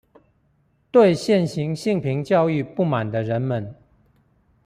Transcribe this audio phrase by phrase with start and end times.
[0.89, 3.75] 對現行性平教育不滿的人們